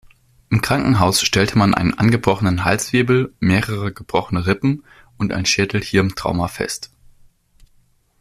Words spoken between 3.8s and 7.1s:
gebrochene Rippen und ein Schädel-Hirn-Trauma fest.